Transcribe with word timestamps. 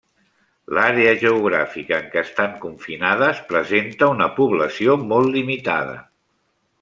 L'àrea 0.75 1.11
geogràfica 1.23 1.99
en 2.03 2.07
què 2.15 2.19
estan 2.23 2.55
confinades 2.65 3.43
presenta 3.53 4.09
una 4.17 4.29
població 4.39 4.97
molt 5.13 5.35
limitada. 5.39 5.97